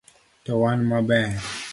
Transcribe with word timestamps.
To 0.45 0.51
wan 0.61 0.79
maber 0.89 1.29